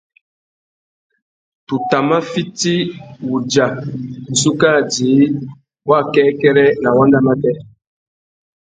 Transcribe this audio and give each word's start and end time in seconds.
Tu 1.67 1.75
tà 1.89 1.97
mà 2.07 2.17
fiti 2.31 2.75
wudja 3.27 3.65
wissú 4.27 4.49
kā 4.61 4.71
djï 4.91 5.11
wakêkêrê 5.89 6.65
nà 6.83 6.89
wanda 6.97 7.19
matê. 7.25 7.51